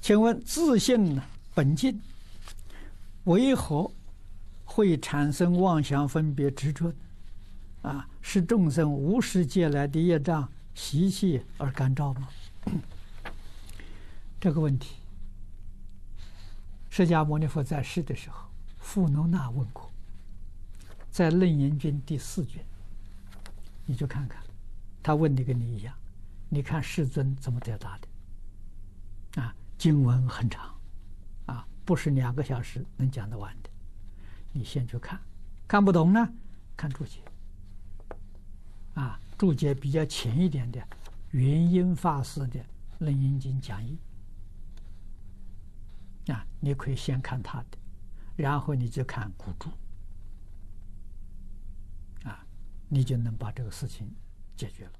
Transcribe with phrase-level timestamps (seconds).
[0.00, 1.22] 请问自信呢？
[1.54, 2.00] 本净
[3.24, 3.90] 为何
[4.64, 6.92] 会产生妄想分别执着？
[7.82, 12.28] 啊，是众生无始劫来的业障习气而感召吗？
[14.40, 14.96] 这个问题，
[16.88, 18.48] 释迦牟尼佛在世的时候，
[18.78, 19.90] 富楼那问过，
[21.10, 22.64] 在《楞严经》第四卷，
[23.84, 24.42] 你就看看，
[25.02, 25.94] 他问的跟你一样，
[26.48, 29.42] 你看世尊怎么回答的？
[29.42, 30.78] 啊，经文很长，
[31.46, 33.70] 啊，不是两个小时能讲得完的。
[34.52, 35.18] 你先去看，
[35.66, 36.34] 看不懂呢，
[36.76, 37.22] 看注解。
[38.92, 40.86] 啊，注解比较浅一点的，
[41.30, 42.60] 圆音法师的
[42.98, 43.96] 《楞严经讲义》
[46.34, 47.78] 啊，你可以先看他的，
[48.36, 49.70] 然后你就看古注，
[52.28, 52.44] 啊，
[52.86, 54.14] 你就能把这个事情
[54.58, 54.92] 解决了。